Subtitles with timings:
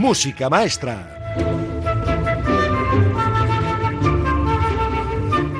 [0.00, 1.34] Música Maestra.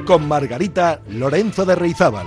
[0.06, 2.26] Con Margarita Lorenzo de Reizábal.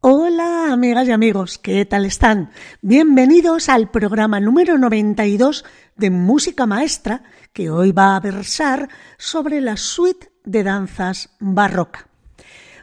[0.00, 2.52] Hola amigas y amigos, ¿qué tal están?
[2.82, 5.64] Bienvenidos al programa número 92
[5.96, 8.88] de Música Maestra que hoy va a versar
[9.18, 12.06] sobre la suite de danzas barroca.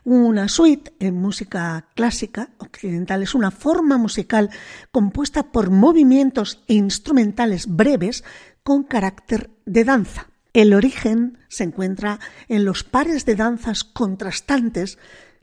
[0.04, 4.50] Una suite en música clásica occidental es una forma musical
[4.92, 8.24] compuesta por movimientos instrumentales breves
[8.64, 10.28] con carácter de danza.
[10.54, 14.98] El origen se encuentra en los pares de danzas contrastantes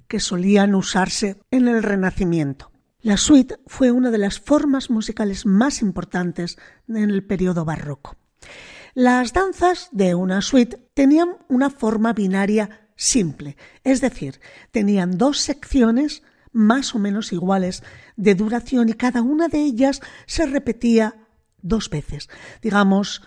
[0.09, 2.71] que solían usarse en el Renacimiento.
[3.03, 6.57] La suite fue una de las formas musicales más importantes
[6.89, 8.17] en el periodo barroco.
[8.95, 16.23] Las danzas de una suite tenían una forma binaria simple, es decir, tenían dos secciones
[16.53, 17.83] más o menos iguales
[18.17, 21.27] de duración y cada una de ellas se repetía
[21.61, 22.29] dos veces.
[22.63, 23.23] Digamos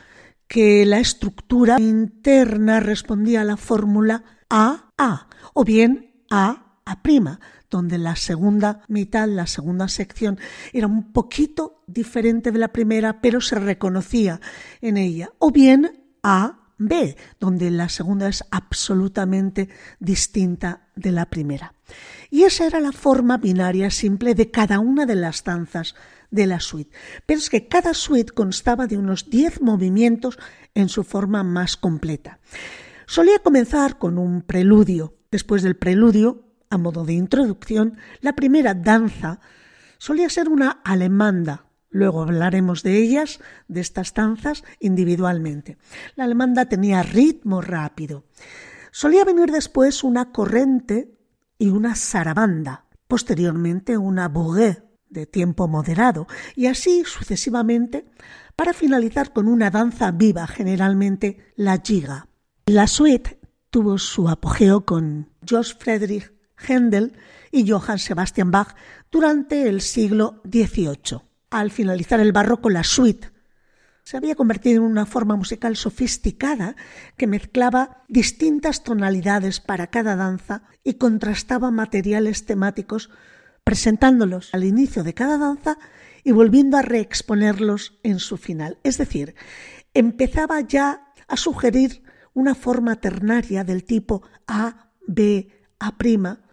[0.48, 6.24] que la estructura interna respondía a la fórmula A-A o bien
[6.88, 10.40] A-A', donde la segunda mitad, la segunda sección,
[10.74, 14.40] era un poquito diferente de la primera, pero se reconocía
[14.82, 15.32] en ella.
[15.40, 21.74] O bien A, B, donde la segunda es absolutamente distinta de la primera.
[22.30, 25.96] Y esa era la forma binaria simple de cada una de las danzas
[26.30, 26.96] de la suite.
[27.26, 30.38] Pero es que cada suite constaba de unos 10 movimientos
[30.76, 32.40] en su forma más completa.
[33.06, 35.16] Solía comenzar con un preludio.
[35.32, 39.40] Después del preludio a modo de introducción, la primera danza
[39.98, 41.66] solía ser una alemanda.
[41.90, 45.78] Luego hablaremos de ellas, de estas danzas, individualmente.
[46.16, 48.26] La alemanda tenía ritmo rápido.
[48.92, 51.18] Solía venir después una corrente
[51.58, 58.06] y una sarabanda, posteriormente una bourrée de tiempo moderado, y así sucesivamente,
[58.56, 62.28] para finalizar con una danza viva, generalmente la giga.
[62.66, 67.18] La suite tuvo su apogeo con George Friedrich Händel
[67.52, 68.76] y Johann Sebastian Bach
[69.12, 71.22] durante el siglo XVIII.
[71.50, 73.32] Al finalizar el barroco, la suite
[74.08, 76.78] se había convertido en una forma musical sofisticada
[77.18, 83.10] que mezclaba distintas tonalidades para cada danza y contrastaba materiales temáticos
[83.66, 85.78] presentándolos al inicio de cada danza
[86.24, 88.78] y volviendo a reexponerlos en su final.
[88.84, 89.36] Es decir,
[89.94, 92.02] empezaba ya a sugerir
[92.34, 95.98] una forma ternaria del tipo A, B, A',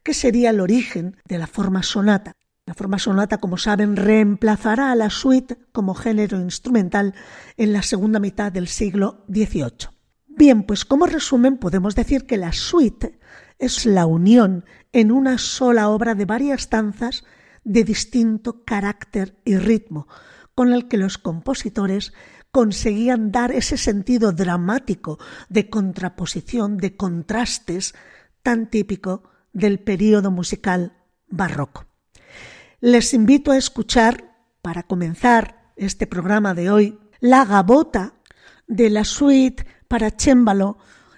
[0.04, 2.36] que sería el origen de la forma sonata.
[2.66, 7.14] La forma sonata, como saben, reemplazará a la suite como género instrumental
[7.56, 9.88] en la segunda mitad del siglo XVIII.
[10.28, 13.18] Bien, pues como resumen podemos decir que la suite
[13.58, 17.24] es la unión en una sola obra de varias danzas
[17.64, 20.06] de distinto carácter y ritmo,
[20.54, 22.12] con el que los compositores
[22.50, 27.94] conseguían dar ese sentido dramático de contraposición, de contrastes
[28.42, 30.92] tan típico del período musical
[31.28, 31.86] barroco.
[32.80, 38.14] Les invito a escuchar, para comenzar este programa de hoy, la gabota
[38.66, 40.76] de la suite para chémbalo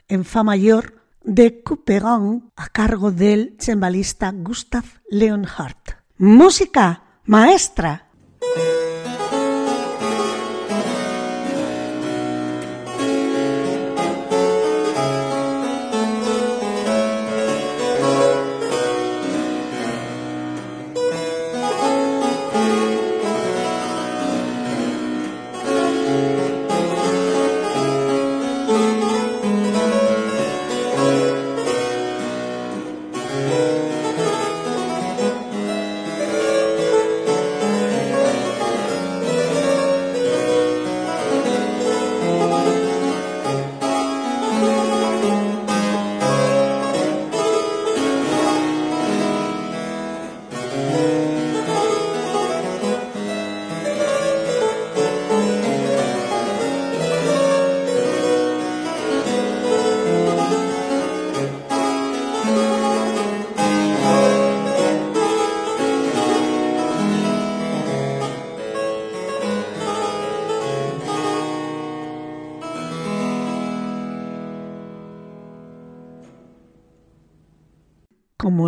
[0.09, 5.97] en fa mayor de Couperin a cargo del cembalista Gustav Leonhardt.
[6.19, 8.06] Música maestra.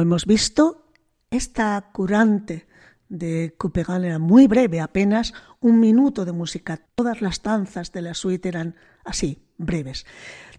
[0.08, 0.86] Hemos visto,
[1.30, 2.66] esta curante
[3.10, 6.80] de Couperin era muy breve, apenas un minuto de música.
[6.94, 8.74] Todas las danzas de la suite eran
[9.04, 10.06] así, breves.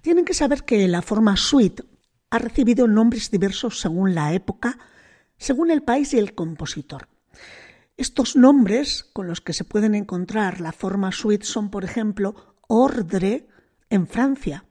[0.02, 1.84] Tienen que saber que la forma suite
[2.30, 4.78] ha recibido nombres diversos según la época,
[5.40, 7.08] según el país y el compositor.
[7.98, 13.48] Estos nombres con los que se pueden encontrar la forma suite son, por ejemplo, ordre
[13.90, 14.66] en Francia.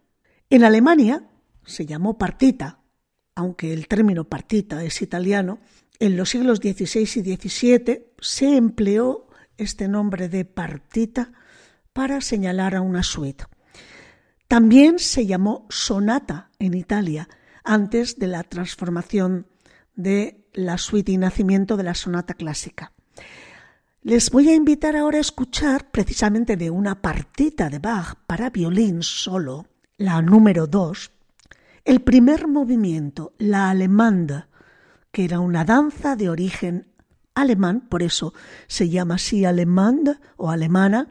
[0.50, 1.28] En Alemania
[1.64, 2.77] se llamó partita,
[3.38, 5.60] aunque el término partita es italiano.
[6.00, 11.30] En los siglos XVI y XVII se empleó este nombre de partita
[11.92, 13.44] para señalar a una suite.
[14.48, 17.28] También se llamó sonata en Italia,
[17.62, 19.46] antes de la transformación
[19.94, 22.92] de la suite y nacimiento de la sonata clásica.
[24.02, 29.04] Les voy a invitar ahora a escuchar precisamente de una partita de Bach para violín
[29.04, 31.12] solo, la número 2,
[31.88, 34.44] el primer movimiento, la alemande,
[35.10, 36.92] que era una danza de origen
[37.34, 38.34] alemán, por eso
[38.66, 41.08] se llama así alemande o alemana,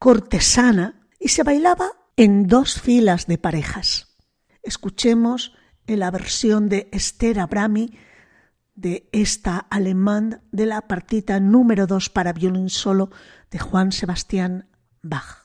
[0.00, 4.16] cortesana, y se bailaba en dos filas de parejas.
[4.64, 5.54] Escuchemos
[5.86, 7.96] la versión de Esther Abrami
[8.74, 13.10] de esta alemán de la partita número 2 para violín solo
[13.52, 14.68] de Juan Sebastián
[15.00, 15.41] Bach.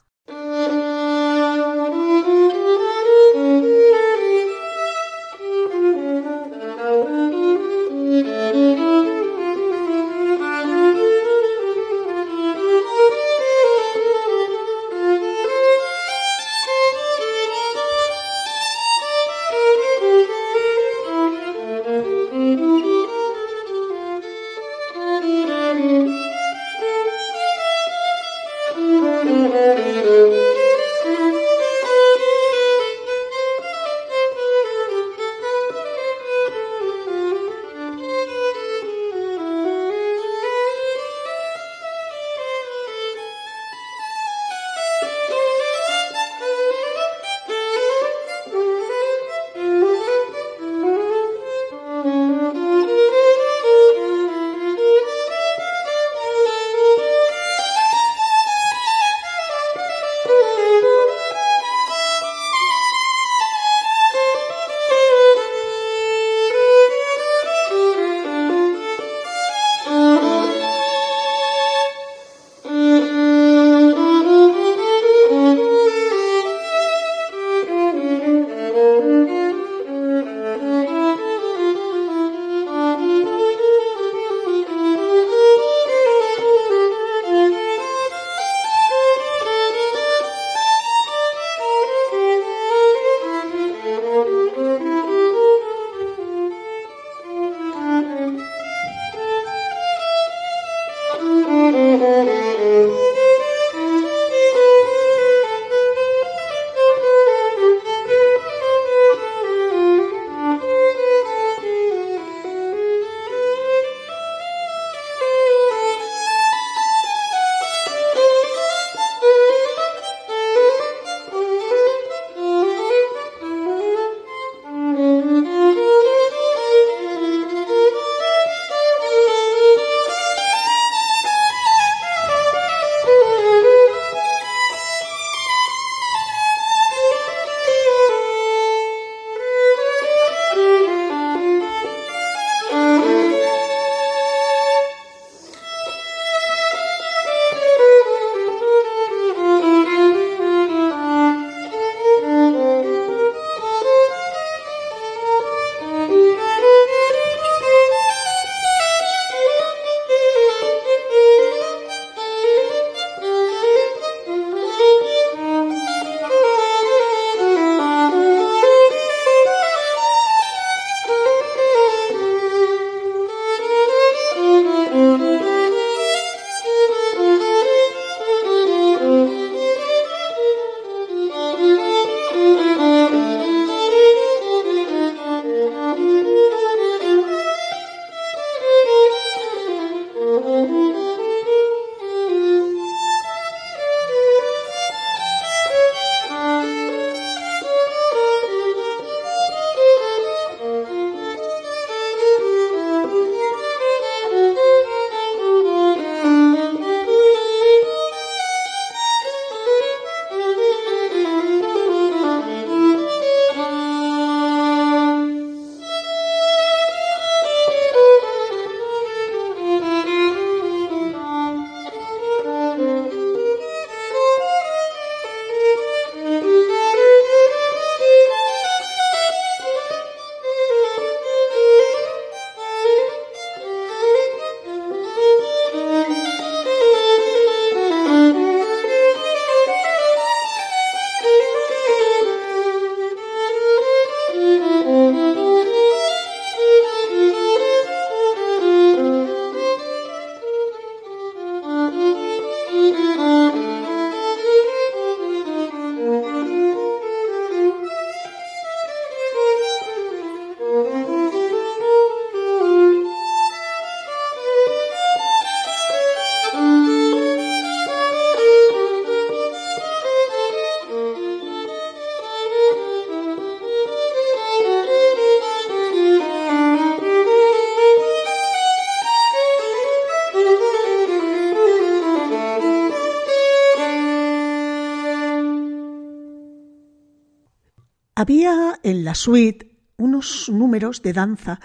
[288.28, 291.60] Había en la suite unos números de danza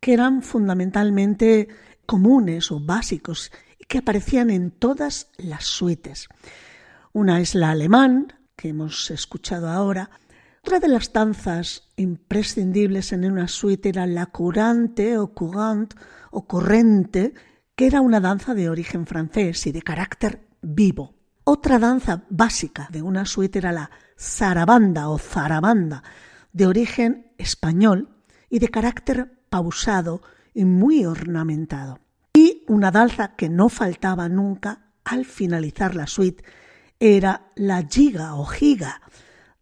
[0.00, 1.68] que eran fundamentalmente
[2.06, 6.28] comunes o básicos y que aparecían en todas las suites.
[7.12, 10.10] Una es la alemán, que hemos escuchado ahora.
[10.64, 15.94] Otra de las danzas imprescindibles en una suite era la courante o courante
[16.32, 17.32] o corrente,
[17.76, 21.14] que era una danza de origen francés y de carácter vivo.
[21.44, 26.02] Otra danza básica de una suite era la zarabanda o zarabanda,
[26.52, 28.08] de origen español
[28.50, 30.22] y de carácter pausado
[30.54, 32.00] y muy ornamentado.
[32.32, 36.44] Y una danza que no faltaba nunca al finalizar la suite
[37.00, 39.00] era la giga o giga,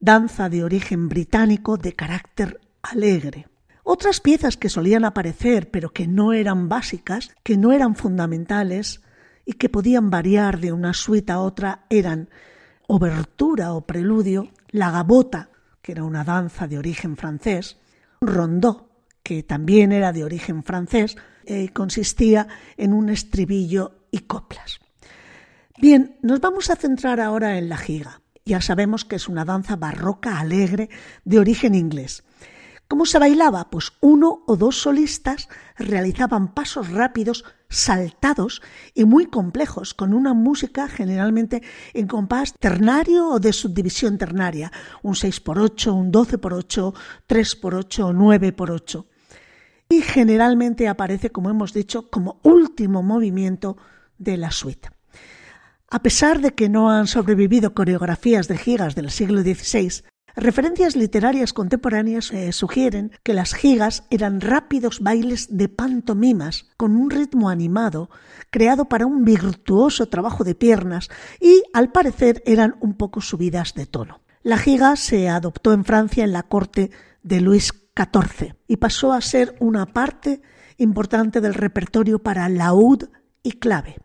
[0.01, 3.47] danza de origen británico de carácter alegre.
[3.83, 9.03] Otras piezas que solían aparecer pero que no eran básicas, que no eran fundamentales
[9.45, 12.29] y que podían variar de una suite a otra eran
[12.87, 15.51] obertura o preludio, la gabota,
[15.83, 17.79] que era una danza de origen francés,
[18.21, 18.89] rondó,
[19.23, 24.81] que también era de origen francés, eh, consistía en un estribillo y coplas.
[25.79, 28.23] Bien, nos vamos a centrar ahora en la giga.
[28.45, 30.89] Ya sabemos que es una danza barroca alegre
[31.25, 32.23] de origen inglés.
[32.89, 33.69] ¿Cómo se bailaba?
[33.69, 38.63] Pues uno o dos solistas realizaban pasos rápidos, saltados
[38.95, 41.63] y muy complejos, con una música generalmente
[41.95, 44.71] en compás ternario o de subdivisión ternaria,
[45.03, 46.95] un 6x8, un 12x8,
[47.29, 49.07] 3x8 o 9x8.
[49.89, 53.77] Y generalmente aparece, como hemos dicho, como último movimiento
[54.17, 54.91] de la suite.
[55.91, 60.05] A pesar de que no han sobrevivido coreografías de gigas del siglo XVI,
[60.37, 67.11] referencias literarias contemporáneas eh, sugieren que las gigas eran rápidos bailes de pantomimas con un
[67.11, 68.11] ritmo animado
[68.51, 71.09] creado para un virtuoso trabajo de piernas
[71.41, 74.21] y, al parecer, eran un poco subidas de tono.
[74.43, 76.91] La giga se adoptó en Francia en la corte
[77.23, 80.43] de Luis XIV y pasó a ser una parte
[80.77, 83.09] importante del repertorio para laúd
[83.43, 83.97] y clave.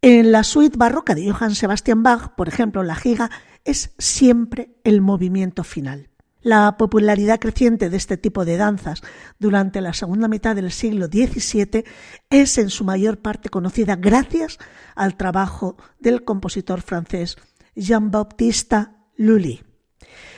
[0.00, 3.30] En la suite barroca de Johann Sebastian Bach, por ejemplo, la giga
[3.64, 6.08] es siempre el movimiento final.
[6.40, 9.02] La popularidad creciente de este tipo de danzas
[9.40, 11.84] durante la segunda mitad del siglo XVII
[12.30, 14.58] es en su mayor parte conocida gracias
[14.94, 17.36] al trabajo del compositor francés
[17.74, 18.86] Jean-Baptiste
[19.16, 19.64] Lully.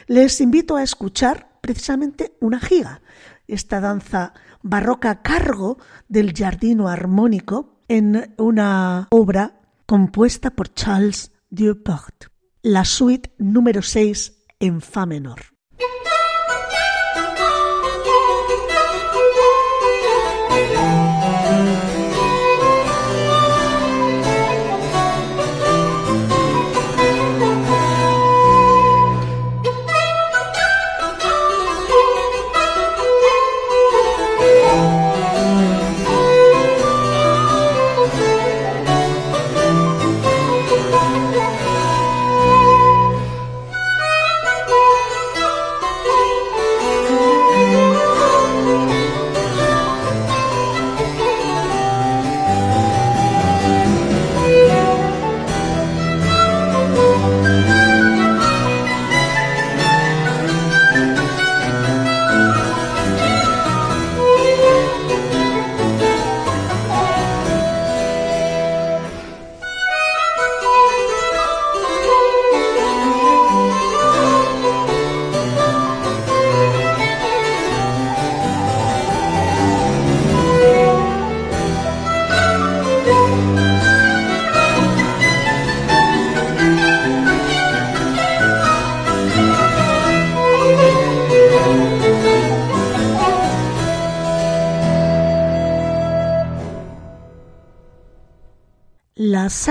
[0.07, 3.03] Les invito a escuchar precisamente una giga,
[3.47, 5.77] esta danza barroca a cargo
[6.09, 12.27] del Giardino Armónico en una obra compuesta por Charles Duport,
[12.63, 15.41] la suite número 6 en Fa menor.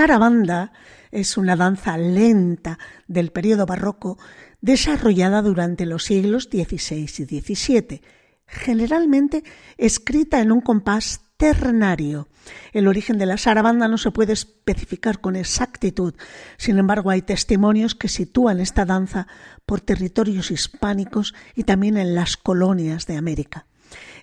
[0.00, 0.72] Sarabanda
[1.10, 4.16] es una danza lenta del periodo barroco
[4.62, 8.00] desarrollada durante los siglos XVI y XVII,
[8.46, 9.44] generalmente
[9.76, 12.28] escrita en un compás ternario.
[12.72, 16.14] El origen de la sarabanda no se puede especificar con exactitud,
[16.56, 19.26] sin embargo hay testimonios que sitúan esta danza
[19.66, 23.66] por territorios hispánicos y también en las colonias de América.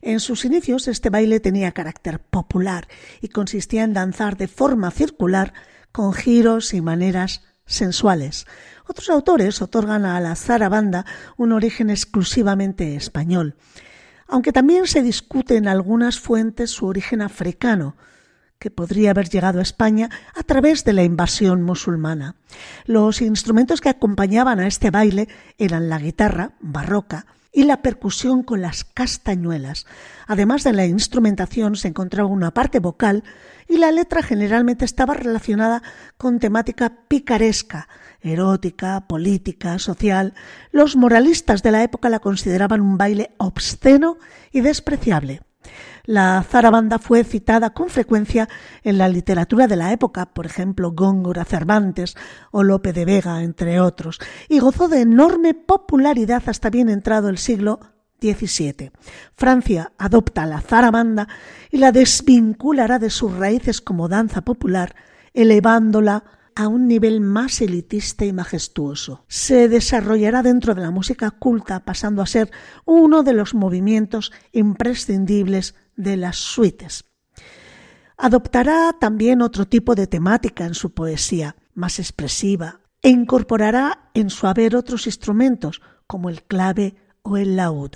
[0.02, 2.88] En sus inicios este baile tenía carácter popular
[3.22, 5.54] y consistía en danzar de forma circular
[5.92, 8.46] con giros y maneras sensuales.
[8.88, 13.56] Otros autores otorgan a la zarabanda un origen exclusivamente español,
[14.28, 17.96] aunque también se discute en algunas fuentes su origen africano,
[18.60, 22.36] que podría haber llegado a España a través de la invasión musulmana.
[22.86, 25.28] Los instrumentos que acompañaban a este baile
[25.60, 27.28] eran la guitarra barroca
[27.58, 29.88] y la percusión con las castañuelas.
[30.28, 33.24] Además de la instrumentación se encontraba una parte vocal
[33.68, 35.82] y la letra generalmente estaba relacionada
[36.20, 37.90] con temática picaresca,
[38.22, 40.36] erótica, política, social.
[40.72, 44.20] Los moralistas de la época la consideraban un baile obsceno
[44.52, 45.42] y despreciable.
[46.08, 48.48] La zarabanda fue citada con frecuencia
[48.82, 52.16] en la literatura de la época, por ejemplo Góngora Cervantes
[52.52, 57.38] o Lope de Vega, entre otros, y gozó de enorme popularidad hasta bien entrado el
[57.38, 57.82] siglo
[58.22, 58.94] XVII.
[59.36, 61.28] Francia adopta la zarabanda
[61.72, 64.96] y la desvinculará de sus raíces como danza popular,
[65.34, 66.24] elevándola
[66.58, 69.24] a un nivel más elitista y majestuoso.
[69.28, 72.50] Se desarrollará dentro de la música culta, pasando a ser
[72.84, 77.06] uno de los movimientos imprescindibles de las suites.
[78.18, 84.48] Adoptará también otro tipo de temática en su poesía, más expresiva, e incorporará en su
[84.48, 87.92] haber otros instrumentos, como el clave o el laúd.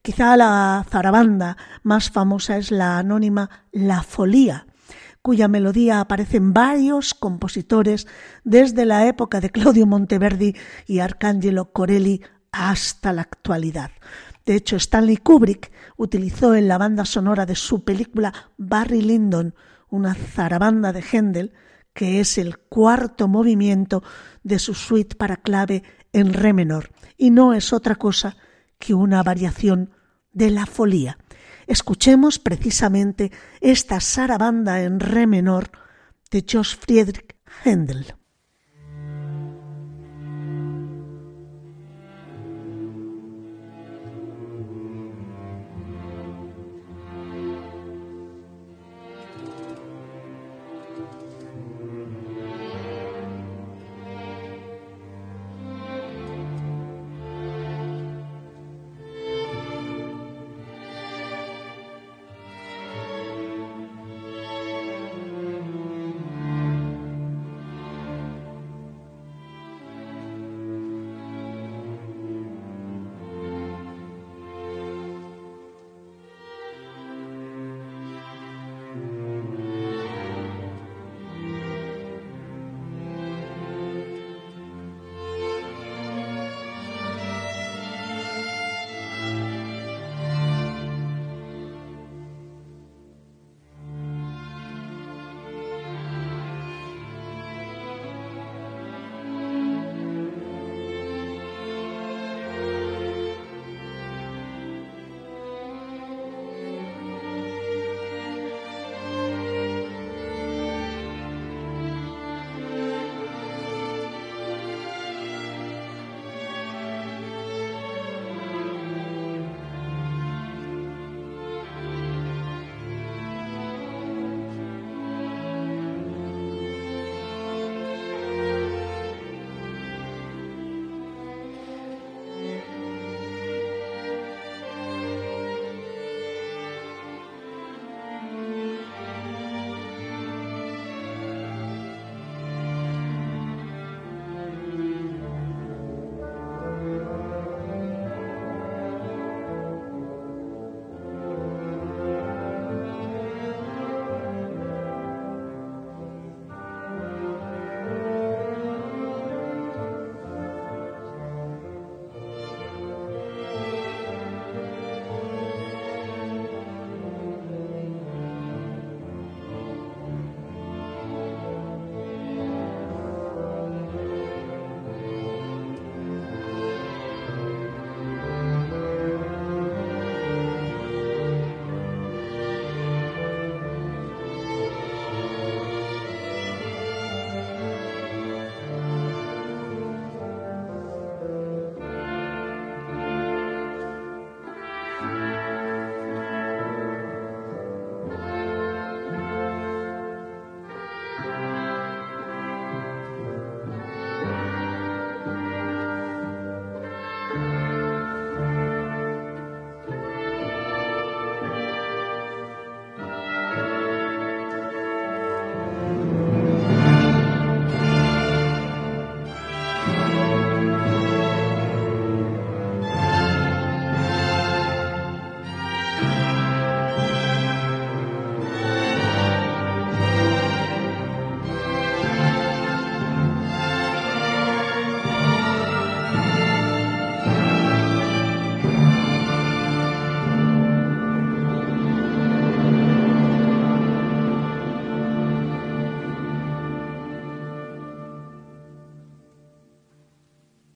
[0.00, 4.66] Quizá la zarabanda más famosa es la anónima La Folía,
[5.22, 8.06] cuya melodía aparece en varios compositores
[8.44, 10.56] desde la época de Claudio Monteverdi
[10.86, 13.90] y Arcangelo Corelli hasta la actualidad.
[14.46, 19.54] De hecho, Stanley Kubrick utilizó en la banda sonora de su película Barry Lyndon
[19.90, 21.52] una zarabanda de Händel,
[21.92, 24.02] que es el cuarto movimiento
[24.42, 28.36] de su suite para clave en re menor, y no es otra cosa
[28.78, 29.90] que una variación
[30.32, 31.18] de la folía.
[31.70, 33.30] Escuchemos precisamente
[33.60, 35.70] esta sarabanda en re menor
[36.32, 38.19] de Josh Friedrich Händel.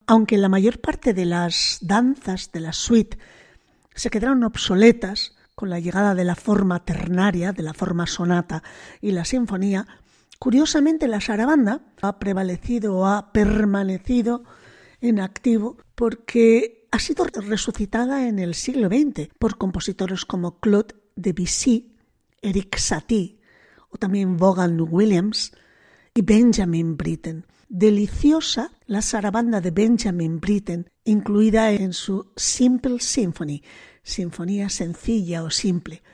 [0.07, 3.19] Aunque la mayor parte de las danzas de la suite
[3.95, 8.63] se quedaron obsoletas con la llegada de la forma ternaria, de la forma sonata
[9.01, 9.87] y la sinfonía,
[10.39, 14.45] curiosamente la sarabanda ha prevalecido o ha permanecido
[15.01, 21.95] en activo porque ha sido resucitada en el siglo XX por compositores como Claude Debussy,
[22.43, 23.39] Eric Satie
[23.91, 25.53] o también Vaughan Williams
[26.15, 27.47] y Benjamin Britten.
[27.77, 33.65] Deliciosa la sarabanda de Benjamin Britten, incluida en su Simple Symphony,
[34.05, 36.05] sinfonía sencilla o simple.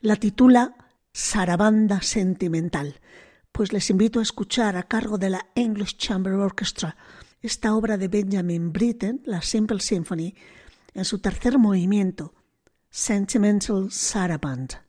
[0.00, 0.74] La titula
[1.12, 2.98] Sarabanda Sentimental.
[3.52, 6.96] Pues les invito a escuchar a cargo de la English Chamber Orchestra
[7.40, 10.34] esta obra de Benjamin Britten, la Simple Symphony,
[10.92, 12.34] en su tercer movimiento,
[12.90, 14.85] Sentimental Saraband.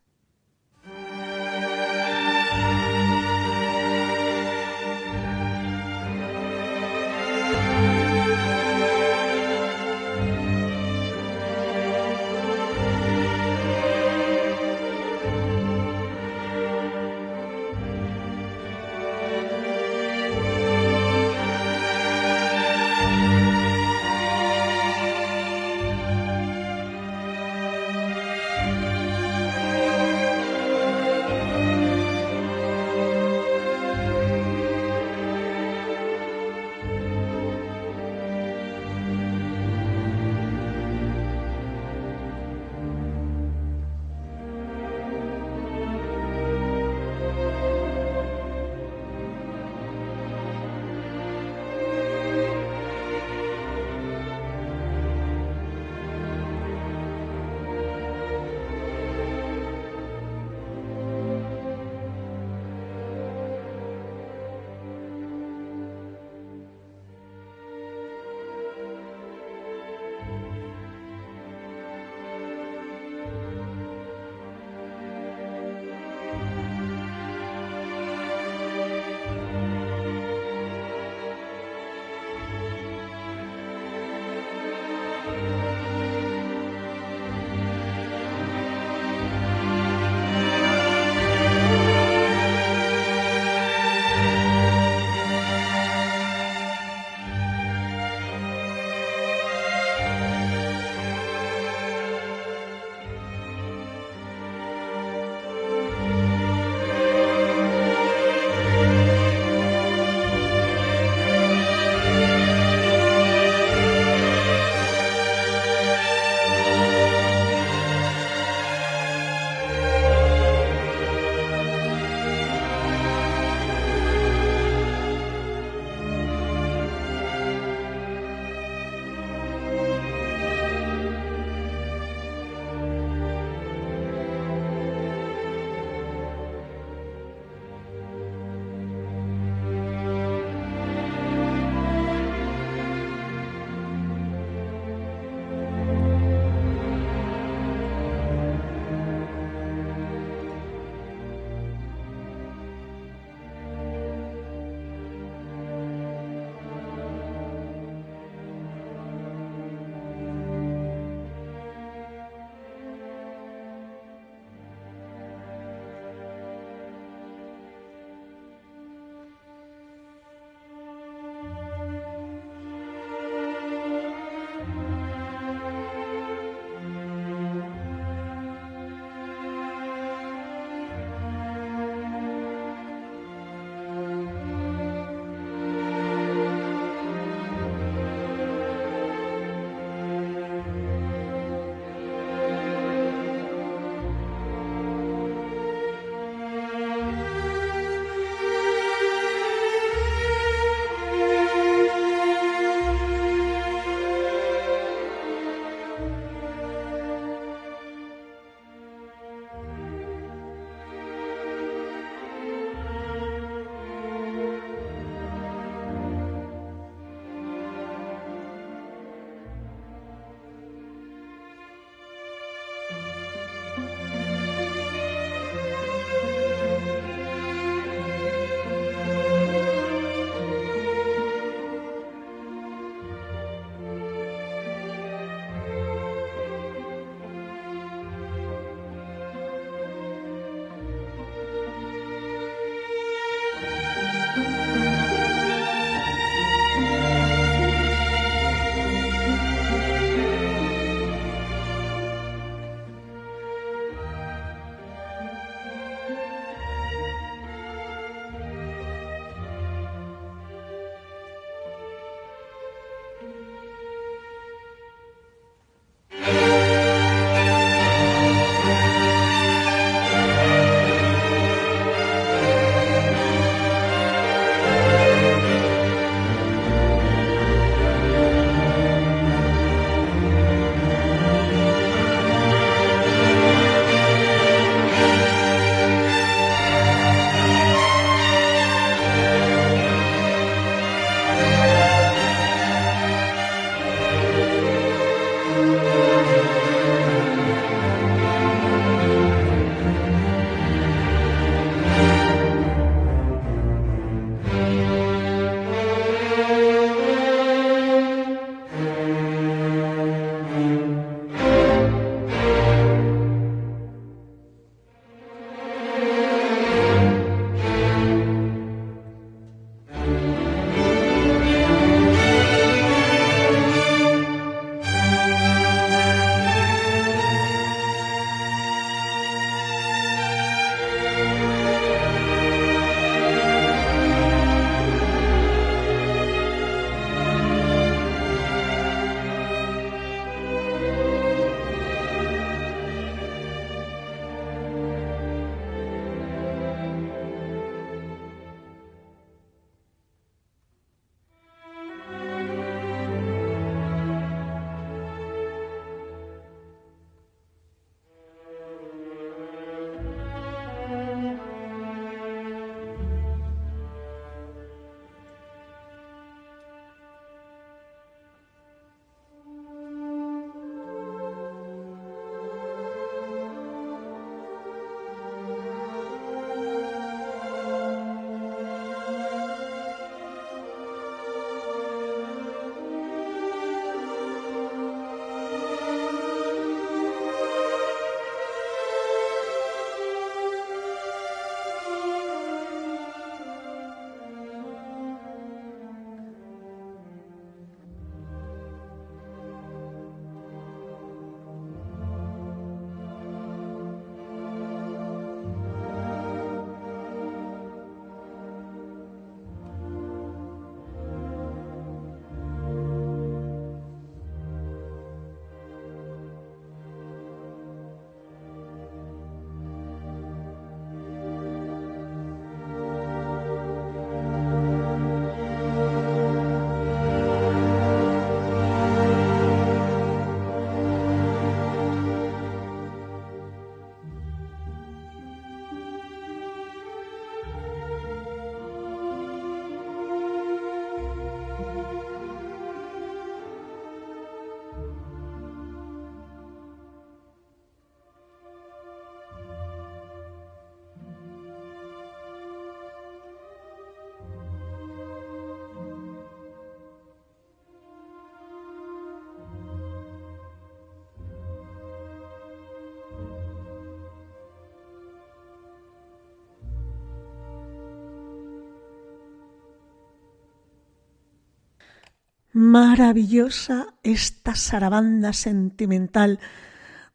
[472.60, 476.40] Maravillosa esta sarabanda sentimental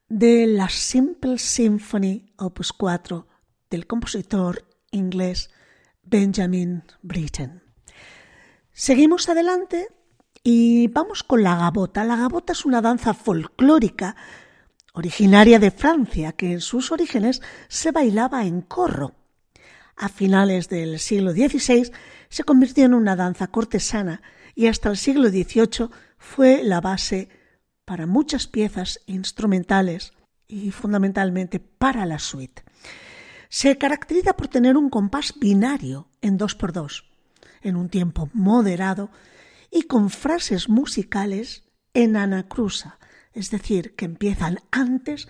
[0.08, 3.28] de la Simple Symphony Opus 4
[3.70, 5.50] del compositor inglés
[6.02, 7.62] Benjamin Britten.
[8.72, 9.90] Seguimos adelante
[10.46, 12.06] y vamos con la gabota.
[12.06, 14.16] La gabota es una danza folclórica
[14.94, 19.16] originaria de Francia que en sus orígenes se bailaba en corro.
[19.98, 21.92] A finales del siglo XVI
[22.30, 24.22] se convirtió en una danza cortesana
[24.56, 27.30] y hasta el siglo XVIII fue la base
[27.86, 30.14] para muchas piezas instrumentales
[30.48, 32.64] y fundamentalmente para la suite.
[33.50, 37.06] Se caracteriza por tener un compás binario en dos por dos,
[37.62, 39.10] en un tiempo moderado
[39.70, 41.64] y con frases musicales
[41.94, 43.00] en anacrusa,
[43.34, 45.28] es decir, que empiezan antes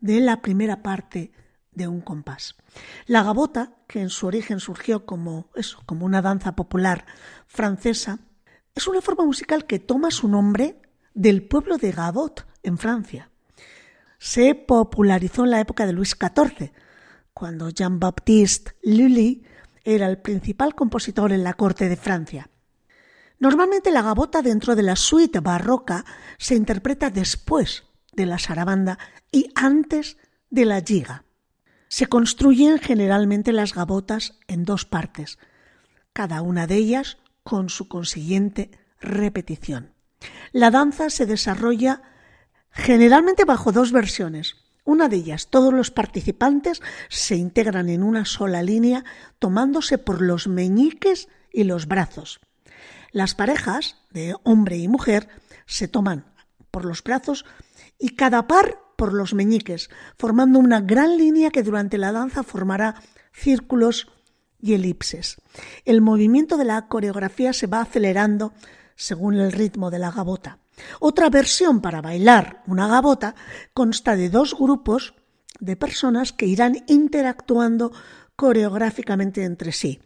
[0.00, 1.32] de la primera parte
[1.72, 2.56] de un compás.
[3.06, 7.06] La gabota, que en su origen surgió como eso, como una danza popular
[7.46, 8.18] francesa,
[8.78, 10.80] es una forma musical que toma su nombre
[11.12, 13.28] del pueblo de Gabot, en Francia.
[14.20, 16.70] Se popularizó en la época de Luis XIV,
[17.34, 19.44] cuando Jean-Baptiste Lully
[19.82, 22.50] era el principal compositor en la corte de Francia.
[23.40, 26.04] Normalmente la gabota dentro de la suite barroca
[26.38, 28.98] se interpreta después de la sarabanda
[29.32, 30.18] y antes
[30.50, 31.24] de la giga.
[31.88, 35.40] Se construyen generalmente las gabotas en dos partes,
[36.12, 39.94] cada una de ellas con su consiguiente repetición.
[40.52, 42.02] La danza se desarrolla
[42.70, 44.56] generalmente bajo dos versiones.
[44.84, 49.02] Una de ellas, todos los participantes se integran en una sola línea
[49.38, 52.40] tomándose por los meñiques y los brazos.
[53.12, 55.30] Las parejas de hombre y mujer
[55.64, 56.26] se toman
[56.70, 57.46] por los brazos
[57.98, 62.96] y cada par por los meñiques, formando una gran línea que durante la danza formará
[63.32, 64.08] círculos
[64.60, 65.36] y elipses.
[65.84, 68.52] El movimiento de la coreografía se va acelerando
[68.96, 70.58] según el ritmo de la gabota.
[71.00, 73.34] Otra versión para bailar una gabota
[73.74, 75.14] consta de dos grupos
[75.60, 77.92] de personas que irán interactuando
[78.36, 80.00] coreográficamente entre sí.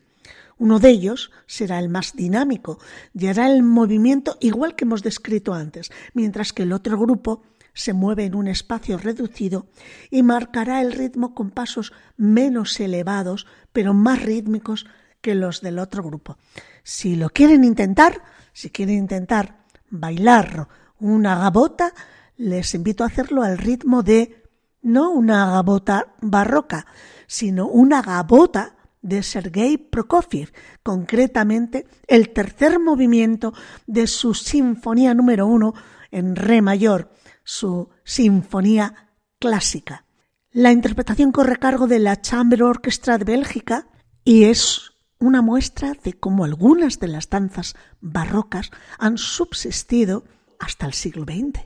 [0.59, 2.79] Uno de ellos será el más dinámico
[3.15, 7.43] y hará el movimiento igual que hemos descrito antes, mientras que el otro grupo
[7.75, 9.67] se mueve en un espacio reducido
[10.11, 14.87] y marcará el ritmo con pasos menos elevados, pero más rítmicos
[15.21, 16.37] que los del otro grupo.
[16.83, 21.95] Si lo quieren intentar, si quieren intentar bailar una gabota,
[22.37, 24.43] les invito a hacerlo al ritmo de
[24.83, 26.87] no una gabota barroca,
[27.27, 33.53] sino una gabota de Sergei Prokofiev, concretamente el tercer movimiento
[33.87, 35.75] de su Sinfonía número uno
[36.11, 37.11] en Re mayor,
[37.45, 40.07] su sinfonía clásica.
[40.51, 43.87] La interpretación corre cargo de la Chamber Orchestra de Bélgica
[44.25, 50.25] y es una muestra de cómo algunas de las danzas barrocas han subsistido
[50.59, 51.61] hasta el siglo XX.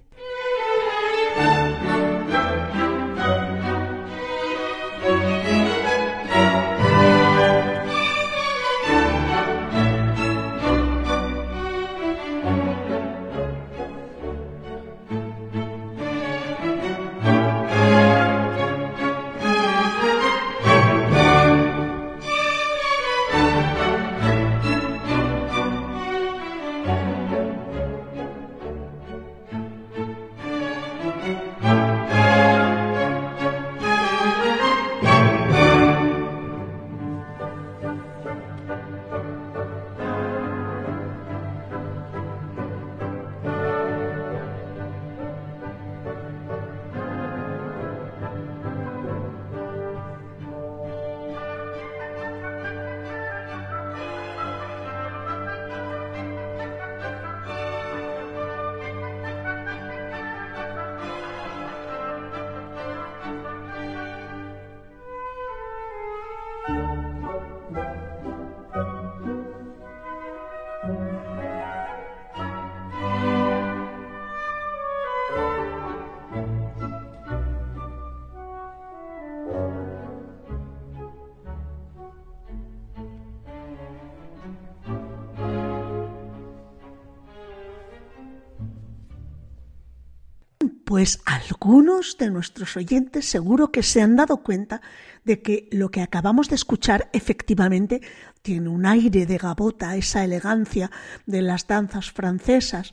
[90.96, 94.80] Pues algunos de nuestros oyentes seguro que se han dado cuenta
[95.26, 98.00] de que lo que acabamos de escuchar efectivamente
[98.40, 100.90] tiene un aire de gabota, esa elegancia
[101.26, 102.92] de las danzas francesas,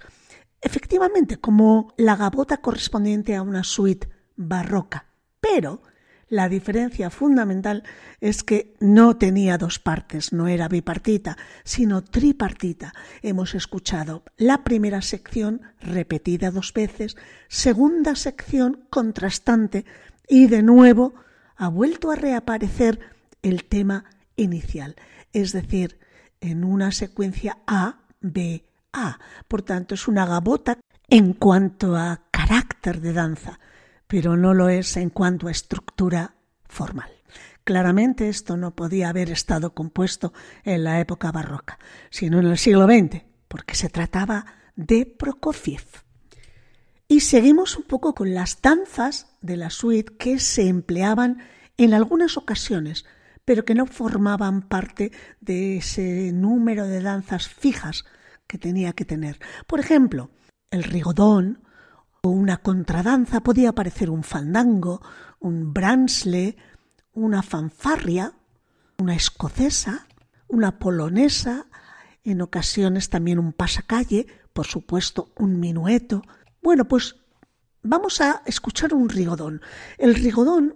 [0.60, 5.06] efectivamente como la gabota correspondiente a una suite barroca.
[5.40, 5.82] Pero
[6.34, 7.84] La diferencia fundamental
[8.20, 12.92] es que no tenía dos partes, no era bipartita, sino tripartita.
[13.22, 17.18] Hemos escuchado la primera sección repetida dos veces,
[17.50, 19.86] segunda sección contrastante
[20.28, 21.14] y de nuevo
[21.56, 23.00] ha vuelto a reaparecer
[23.44, 24.06] el tema
[24.36, 24.96] inicial,
[25.34, 26.00] es decir,
[26.42, 29.20] en una secuencia A, B, A.
[29.48, 30.80] Por tanto, es una gabota
[31.10, 33.60] en cuanto a carácter de danza,
[34.08, 36.36] pero no lo es en cuanto a estructura
[36.68, 37.10] formal.
[37.64, 40.34] Claramente esto no podía haber estado compuesto
[40.64, 41.80] en la época barroca,
[42.10, 44.46] sino en el siglo XX, porque se trataba
[44.76, 45.86] de Prokofiev.
[47.08, 51.44] Y seguimos un poco con las danzas de la suite que se empleaban
[51.78, 53.06] en algunas ocasiones,
[53.46, 58.04] pero que no formaban parte de ese número de danzas fijas
[58.48, 59.40] que tenía que tener.
[59.68, 60.32] Por ejemplo,
[60.72, 61.64] el rigodón
[62.26, 65.02] o una contradanza podía parecer un fandango,
[65.40, 66.56] un bransle,
[67.12, 68.34] una fanfarria,
[68.98, 70.08] una escocesa,
[70.48, 71.68] una polonesa,
[72.24, 76.22] en ocasiones también un pasacalle, por supuesto un minueto.
[76.62, 77.18] Bueno, pues
[77.82, 79.62] vamos a escuchar un rigodón.
[79.98, 80.76] El rigodón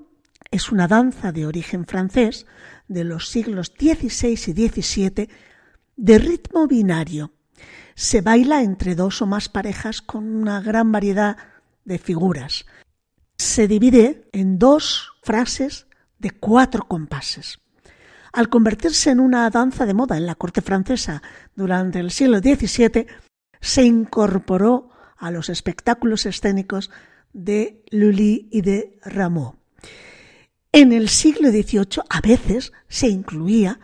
[0.51, 2.45] es una danza de origen francés
[2.89, 5.29] de los siglos XVI y XVII
[5.95, 7.36] de ritmo binario.
[7.97, 11.35] Se baila entre dos o más parejas con una gran variedad
[11.83, 12.67] de figuras.
[13.39, 15.87] Se divide en dos frases
[16.19, 17.57] de cuatro compases.
[18.33, 21.23] Al convertirse en una danza de moda en la corte francesa
[21.55, 23.07] durante el siglo XVII,
[23.59, 26.91] se incorporó a los espectáculos escénicos
[27.33, 29.55] de Lully y de Rameau.
[30.71, 33.79] En el siglo XVIII a veces se incluía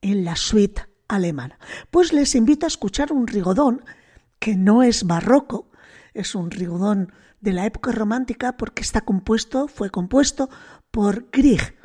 [0.00, 1.58] en la suite alemana.
[1.90, 3.84] Pues les invito a escuchar un rigodón
[4.38, 5.70] que no es barroco,
[6.14, 10.48] es un rigodón de la época romántica porque está compuesto, fue compuesto
[10.90, 11.76] por Grieg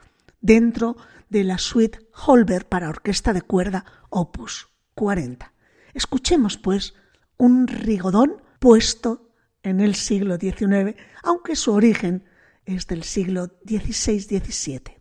[0.42, 0.96] dentro
[1.30, 5.54] de la suite Holberg para orquesta de cuerda opus 40.
[5.94, 6.94] Escuchemos pues
[7.38, 9.32] un rigodón puesto
[9.64, 12.26] en el siglo XIX, aunque su origen
[12.66, 14.95] es del siglo XVI-XVII.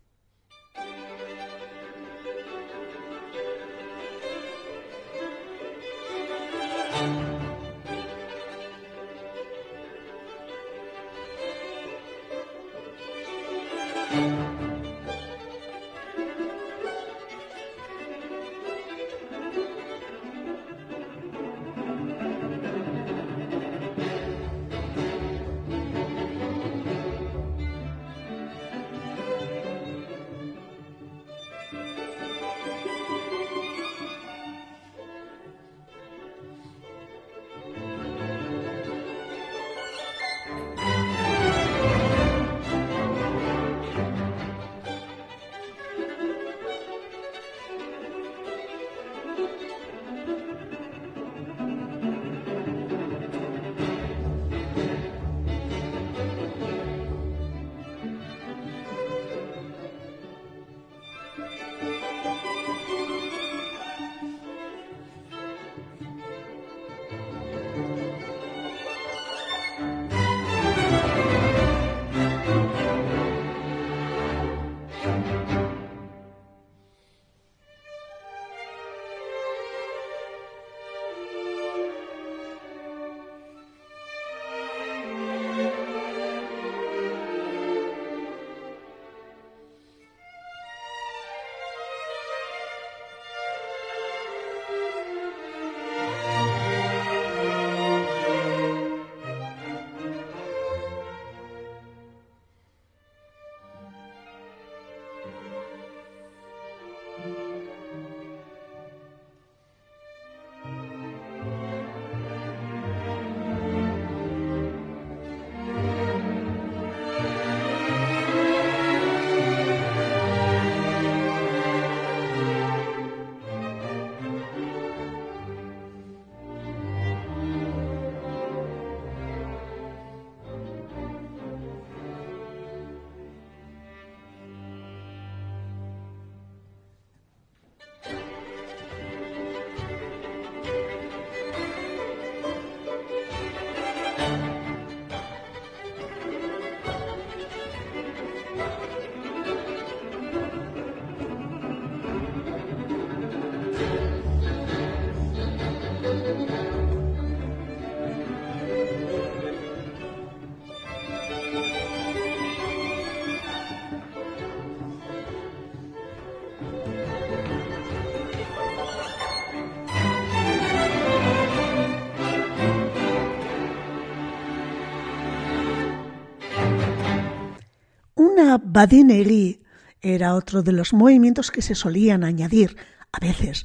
[178.75, 179.61] Badinerie
[180.03, 182.77] era otro de los movimientos que se solían añadir,
[183.13, 183.65] a veces,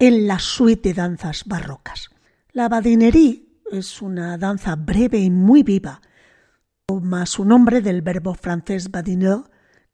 [0.00, 2.10] en la suite de danzas barrocas.
[2.52, 6.02] La badinerie es una danza breve y muy viva,
[7.00, 9.38] más su nombre del verbo francés badiner,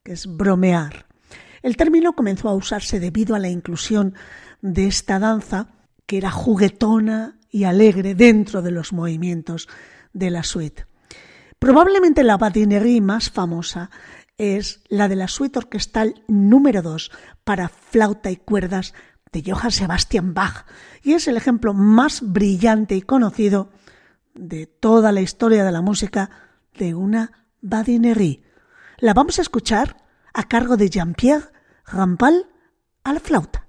[0.02, 1.04] que es bromear.
[1.62, 4.14] El término comenzó a usarse debido a la inclusión
[4.62, 5.68] de esta danza,
[6.06, 9.68] que era juguetona y alegre dentro de los movimientos
[10.14, 10.86] de la suite.
[11.58, 13.90] Probablemente la badinerie más famosa
[14.38, 17.10] es la de la suite orquestal número 2
[17.44, 18.94] para flauta y cuerdas
[19.32, 20.66] de Johann Sebastian Bach
[21.02, 23.70] y es el ejemplo más brillante y conocido
[24.34, 26.30] de toda la historia de la música
[26.74, 28.42] de una badinerie.
[28.98, 29.96] La vamos a escuchar
[30.34, 31.50] a cargo de Jean-Pierre
[31.86, 32.46] Rampal
[33.04, 33.66] a la flauta.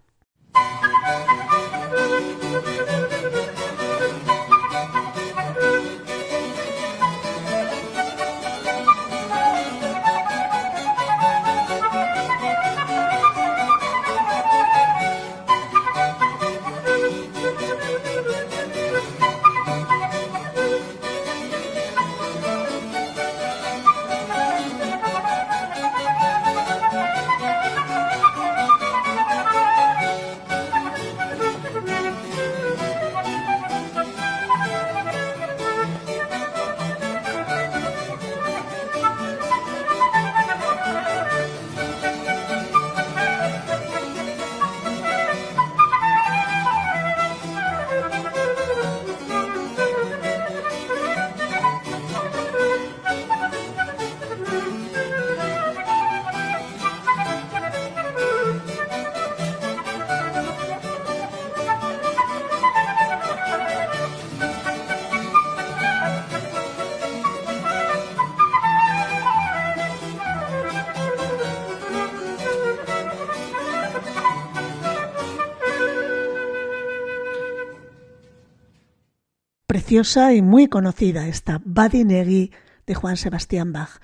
[79.68, 82.52] Preciosa y muy conocida esta Badinerie
[82.86, 84.00] de Juan Sebastián Bach.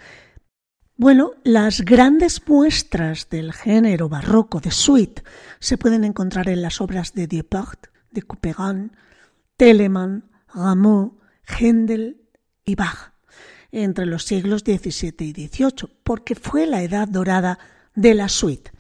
[0.98, 5.24] Bueno, las grandes muestras del género barroco de suite
[5.60, 8.92] se pueden encontrar en las obras de Dieuport, de Couperin,
[9.56, 12.22] Telemann, Rameau, Händel
[12.66, 13.14] y Bach
[13.72, 17.58] entre los siglos XVII y XVIII, porque fue la edad dorada
[17.96, 18.72] de la suite.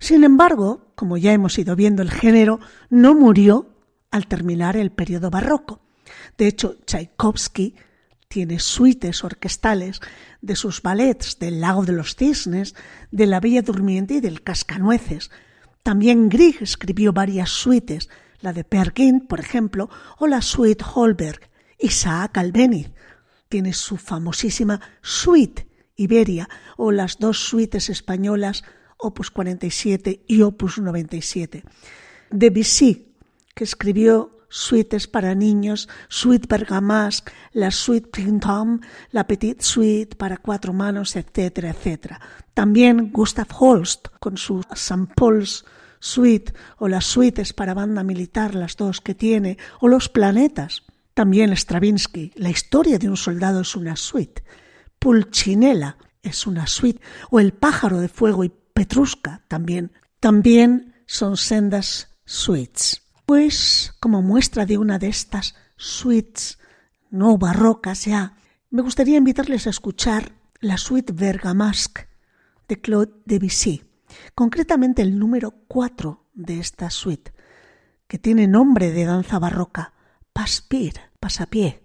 [0.00, 2.58] Sin embargo, como ya hemos ido viendo, el género
[2.90, 3.68] no murió
[4.10, 5.81] al terminar el periodo barroco.
[6.38, 7.74] De hecho, Tchaikovsky
[8.28, 10.00] tiene suites orquestales
[10.40, 12.74] de sus ballets del Lago de los Cisnes,
[13.10, 15.30] de La Bella Durmiente y del Cascanueces.
[15.82, 18.08] También Grieg escribió varias suites,
[18.40, 21.50] la de Perkin, por ejemplo, o la suite Holberg.
[21.78, 22.90] Isaac Albeniz
[23.48, 28.64] tiene su famosísima suite Iberia o las dos suites españolas
[28.96, 31.64] Opus 47 y Opus 97.
[32.30, 33.14] Debussy,
[33.54, 40.74] que escribió suites para niños, suite bergamasque, la suite printemps, la petite suite para cuatro
[40.74, 42.20] manos, etcétera, etcétera.
[42.52, 45.14] También Gustav Holst con su St.
[45.16, 45.64] Paul's
[45.98, 50.82] Suite o las suites para banda militar, las dos que tiene, o los planetas.
[51.14, 54.42] También Stravinsky, la historia de un soldado es una suite.
[54.98, 57.00] Pulcinella es una suite,
[57.30, 59.92] o El pájaro de fuego y Petrushka también.
[60.18, 63.01] También son sendas suites.
[63.26, 66.58] Pues, como muestra de una de estas suites
[67.10, 68.36] no barrocas ya,
[68.70, 72.08] me gustaría invitarles a escuchar la suite Bergamasque
[72.68, 73.84] de Claude Debussy,
[74.34, 77.32] concretamente el número 4 de esta suite,
[78.08, 79.92] que tiene nombre de danza barroca,
[80.32, 81.82] Paspir, pasapié,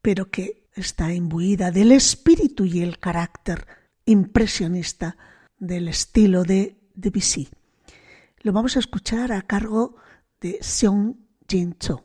[0.00, 3.66] pero que está imbuida del espíritu y el carácter
[4.06, 5.16] impresionista
[5.58, 7.48] del estilo de Debussy.
[8.40, 10.00] Lo vamos a escuchar a cargo de
[10.40, 11.14] 的胸
[11.46, 12.00] 襟处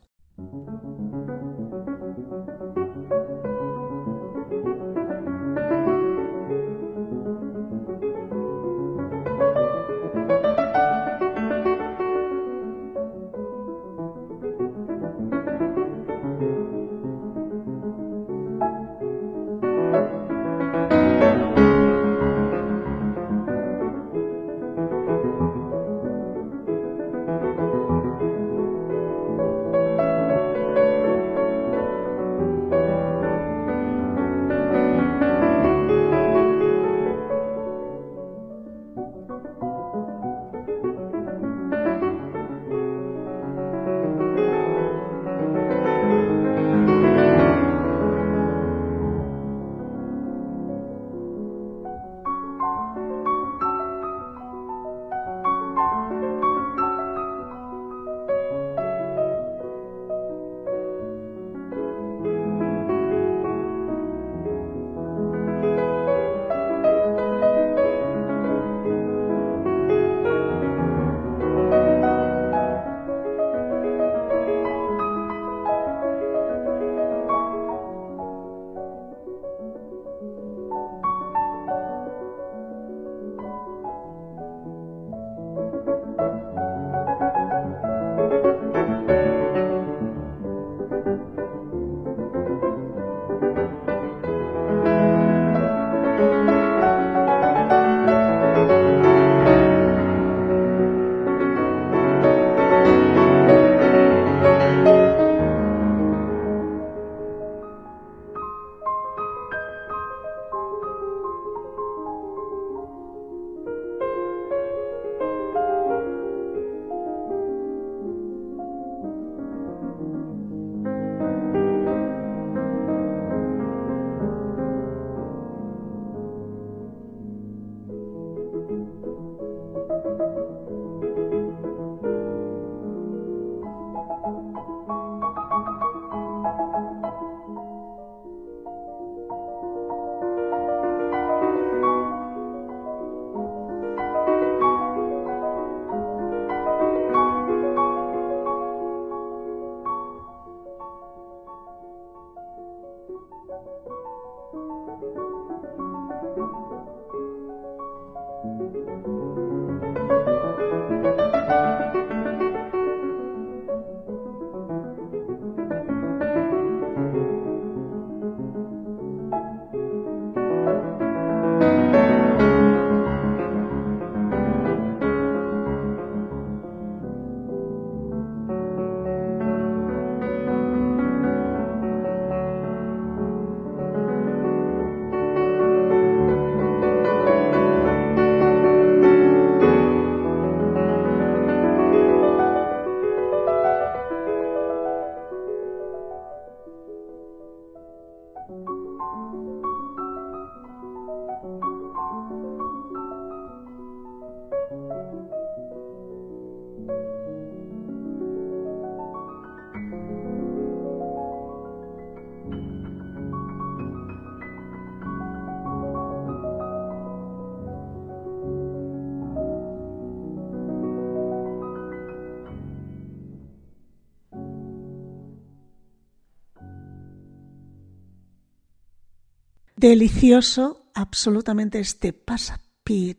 [229.86, 233.17] Delicioso absolutamente este pasapié,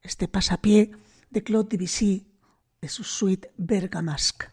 [0.00, 0.92] este pasapié
[1.28, 2.26] de Claude Debussy
[2.80, 4.46] de su suite Bergamasque.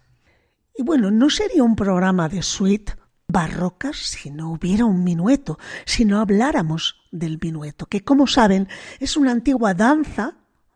[0.77, 2.95] Y bueno, no sería un programa de suite
[3.29, 8.67] barrocas si no hubiera un minueto, si no habláramos del minueto, que como saben
[8.99, 10.35] es una antigua danza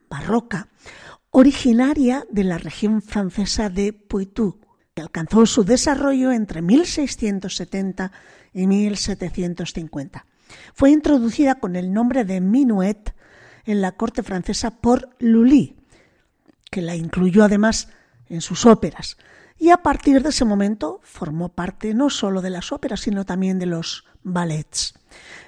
[0.09, 0.69] barroca
[1.31, 4.61] originaria de la región francesa de Poitou,
[4.93, 8.13] que alcanzó su desarrollo entre 1670
[8.53, 10.25] y 1750.
[10.73, 13.13] Fue introducida con el nombre de minuet
[13.65, 15.77] en la corte francesa por Lully,
[16.71, 17.89] que la incluyó además
[18.27, 19.17] en sus óperas,
[19.57, 23.59] y a partir de ese momento formó parte no solo de las óperas, sino también
[23.59, 24.93] de los ballets.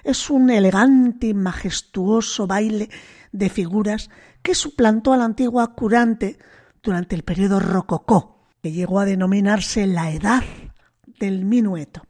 [0.04, 2.89] Es un elegante y majestuoso baile
[3.32, 4.10] de figuras
[4.41, 6.39] que suplantó a la antigua curante
[6.82, 10.43] durante el periodo rococó, que llegó a denominarse la edad
[11.20, 12.04] del minueto.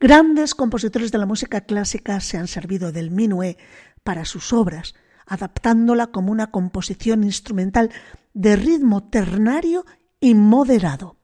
[0.00, 3.58] Grandes compositores de la música clásica se han servido del minué
[4.04, 4.94] para sus obras,
[5.26, 7.90] adaptándola como una composición instrumental
[8.32, 9.84] de ritmo ternario
[10.20, 11.16] y moderado.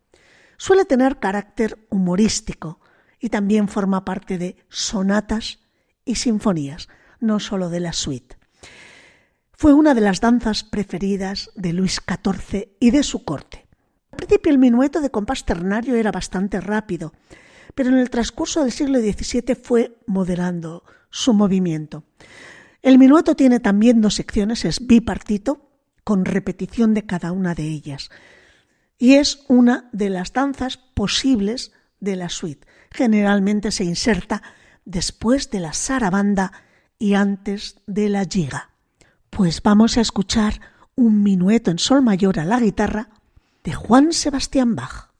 [0.56, 2.80] Suele tener carácter humorístico
[3.20, 5.60] y también forma parte de sonatas
[6.04, 6.88] y sinfonías,
[7.20, 8.36] no solo de la suite.
[9.52, 13.68] Fue una de las danzas preferidas de Luis XIV y de su corte.
[14.10, 17.12] Al principio el minueto de compás ternario era bastante rápido,
[17.74, 22.04] pero en el transcurso del siglo XVII fue moderando su movimiento.
[22.82, 25.70] El minueto tiene también dos secciones, es bipartito,
[26.04, 28.10] con repetición de cada una de ellas,
[28.98, 32.66] y es una de las danzas posibles de la suite.
[32.90, 34.42] Generalmente se inserta
[34.84, 36.52] después de la sarabanda
[36.98, 38.70] y antes de la giga.
[39.30, 40.60] Pues vamos a escuchar
[40.94, 43.08] un minueto en sol mayor a la guitarra
[43.64, 45.10] de Juan Sebastián Bach.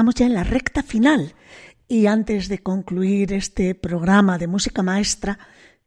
[0.00, 1.34] Estamos ya en la recta final
[1.86, 5.38] Y antes de concluir este programa de música maestra,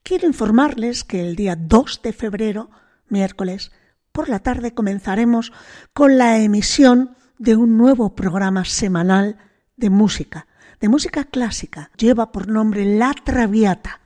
[0.03, 2.69] quiero informarles que el día 2 de febrero,
[3.09, 3.71] miércoles,
[4.11, 5.51] por la tarde comenzaremos
[5.93, 9.39] con la emisión de un nuevo programa semanal
[9.77, 10.45] de música,
[10.79, 11.89] de música clásica.
[11.97, 13.99] Lleva por nombre La Traviata.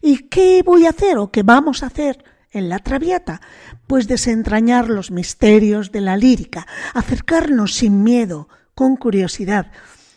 [0.00, 2.22] ¿Y qué voy a hacer o qué vamos a hacer
[2.52, 3.40] en La Traviata?
[3.88, 8.46] Pues desentrañar los misterios de la lírica, acercarnos sin miedo,
[8.80, 9.66] con curiosidad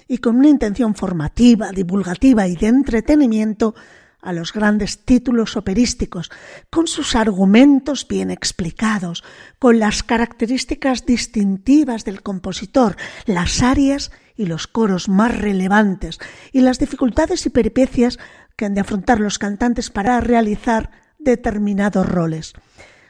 [0.07, 3.75] y con una intención formativa, divulgativa y de entretenimiento
[4.21, 6.31] a los grandes títulos operísticos,
[6.69, 9.25] con sus argumentos bien explicados,
[9.59, 12.95] con las características distintivas del compositor,
[13.25, 16.19] las arias y los coros más relevantes,
[16.53, 18.17] y las dificultades y peripecias
[18.55, 20.89] que han de afrontar los cantantes para realizar
[21.19, 22.53] determinados roles.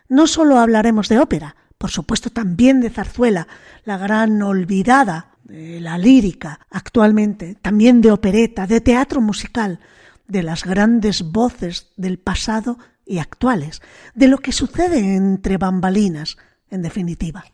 [0.09, 3.47] No solo hablaremos de ópera, por supuesto también de zarzuela,
[3.85, 9.79] la gran olvidada la lírica actualmente, también de opereta, de teatro musical,
[10.27, 13.81] de las grandes voces del pasado y actuales,
[14.15, 16.37] de lo que sucede entre bambalinas,
[16.69, 17.45] en definitiva.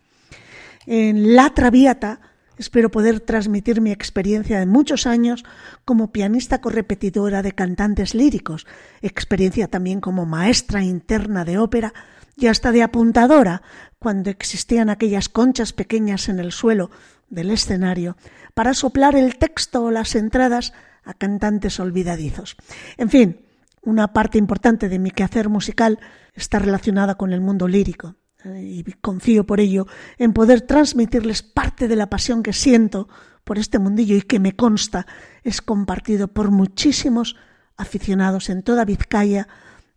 [0.86, 2.22] En La Traviata
[2.60, 5.44] espero poder transmitir mi experiencia de muchos años
[5.86, 8.68] como pianista correpetidora de cantantes líricos,
[9.02, 11.94] experiencia también como maestra interna de ópera
[12.36, 13.64] y hasta de apuntadora
[13.98, 16.92] cuando existían aquellas conchas pequeñas en el suelo
[17.30, 18.18] del escenario
[18.54, 22.58] para soplar el texto o las entradas a cantantes olvidadizos.
[22.98, 23.46] En fin,
[23.82, 26.00] una parte importante de mi quehacer musical
[26.34, 29.88] está relacionada con el mundo lírico y confío por ello
[30.18, 33.10] en poder transmitirles parte de la pasión que siento
[33.44, 35.06] por este mundillo y que me consta
[35.44, 37.36] es compartido por muchísimos
[37.76, 39.48] aficionados en toda Vizcaya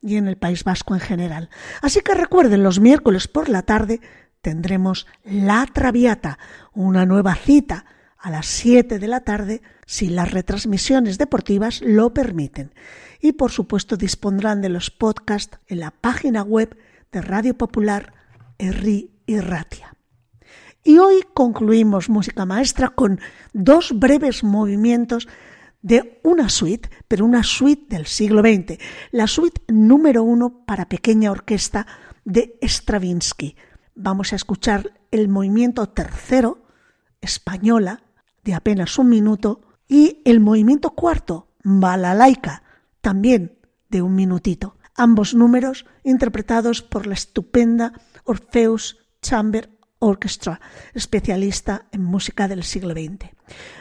[0.00, 1.50] y en el País Vasco en general.
[1.80, 4.00] Así que recuerden, los miércoles por la tarde
[4.40, 6.38] tendremos La Traviata,
[6.72, 7.84] una nueva cita
[8.18, 12.72] a las 7 de la tarde si las retransmisiones deportivas lo permiten.
[13.20, 16.76] Y por supuesto dispondrán de los podcasts en la página web
[17.12, 18.21] de Radio Popular
[18.62, 19.96] Erri y Ratia.
[20.84, 23.20] Y hoy concluimos Música Maestra con
[23.52, 25.28] dos breves movimientos
[25.80, 28.78] de una suite, pero una suite del siglo XX,
[29.10, 31.88] la suite número uno para pequeña orquesta
[32.24, 33.56] de Stravinsky.
[33.96, 36.62] Vamos a escuchar el movimiento tercero,
[37.20, 38.04] española,
[38.44, 42.62] de apenas un minuto, y el movimiento cuarto, Balalaika,
[43.00, 43.58] también
[43.88, 44.76] de un minutito.
[44.94, 47.92] Ambos números interpretados por la estupenda
[48.24, 50.60] Orpheus Chamber Orchestra,
[50.94, 53.30] especialista en música del siglo XX.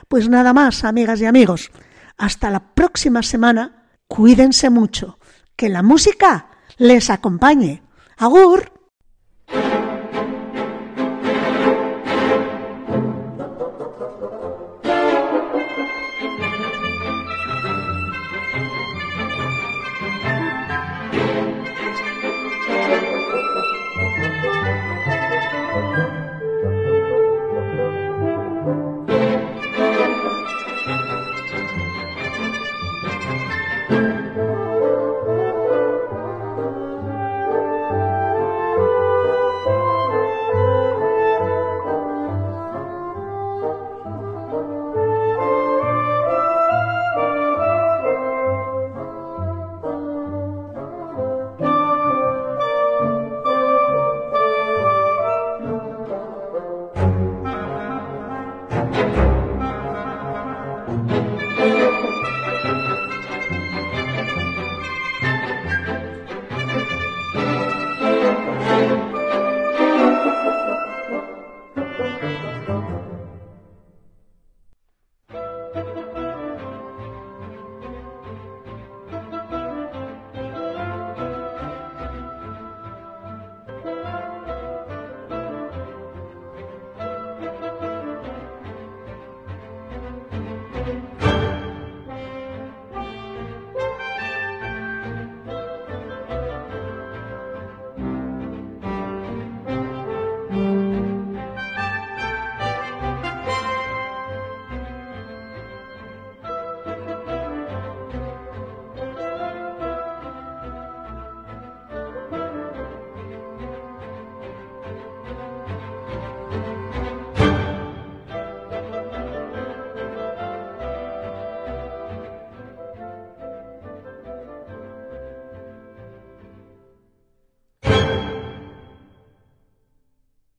[0.07, 1.71] Pues nada más, amigas y amigos.
[2.17, 3.89] Hasta la próxima semana.
[4.07, 5.17] Cuídense mucho.
[5.55, 7.81] Que la música les acompañe.
[8.17, 8.80] Agur.